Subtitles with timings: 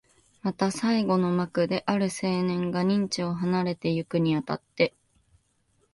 [0.41, 4.95] また最後の幕で、ある青年が任地を離れてゆくに当たって、